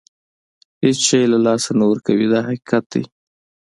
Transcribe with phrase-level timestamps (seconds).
[0.83, 3.03] هېڅ شی له لاسه نه ورکوي دا حقیقت دی.